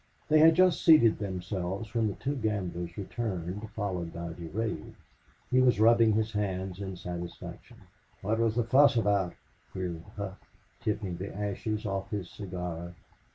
They 0.29 0.39
had 0.39 0.55
just 0.55 0.83
seated 0.83 1.19
themselves 1.19 1.93
when 1.93 2.07
the 2.07 2.15
two 2.15 2.35
gamblers 2.35 2.97
returned, 2.97 3.69
followed 3.75 4.11
by 4.11 4.33
Durade. 4.33 4.95
He 5.51 5.61
was 5.61 5.79
rubbing 5.79 6.13
his 6.13 6.31
hands 6.31 6.81
in 6.81 6.95
satisfaction. 6.95 7.77
"What 8.23 8.39
was 8.39 8.55
the 8.55 8.63
fuss 8.63 8.95
about?" 8.95 9.35
queried 9.71 10.03
Hough, 10.17 10.39
tipping 10.79 11.17
the 11.17 11.31
ashes 11.31 11.85
off 11.85 12.09
his 12.09 12.31
cigar. 12.31 12.95